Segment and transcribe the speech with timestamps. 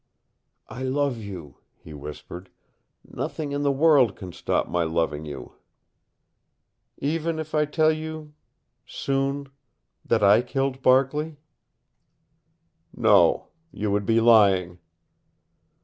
[0.67, 2.49] "I love you," he whispered.
[3.07, 5.53] "Nothing in the world can stop my loving you."
[6.97, 8.33] "Even if I tell you
[8.87, 9.49] soon
[10.03, 11.37] that I killed Barkley?"
[12.97, 13.49] "No.
[13.71, 14.79] You would be lying."